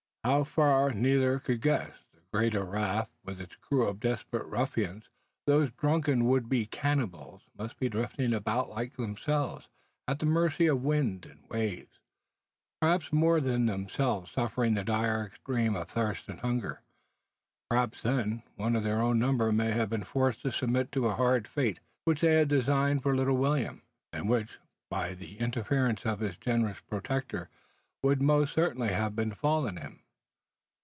[0.23, 3.87] Somewhere in that direction how far neither could guess that greater raft, with its crew
[3.87, 5.09] of desperate ruffians,
[5.47, 9.67] those drunken would be cannibals, must be drifting about, like themselves,
[10.07, 11.97] at the mercy of winds and waves:
[12.79, 16.81] perhaps more than themselves suffering the dire extreme of thirst and hunger.
[17.71, 21.01] Perhaps, ere then, one of their own number may have been forced to submit to
[21.01, 23.81] the horrid fate which they had designed for little William;
[24.13, 24.59] and which,
[24.91, 27.49] but for the interference of his generous protector,
[28.03, 29.97] would most certainly have befallen him.